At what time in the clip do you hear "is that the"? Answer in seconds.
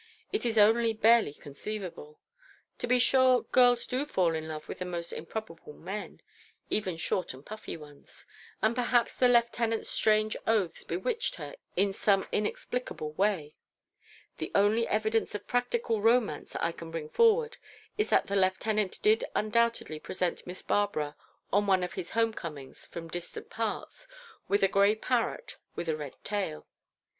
17.95-18.35